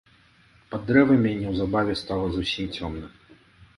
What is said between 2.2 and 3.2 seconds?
зусім цёмна.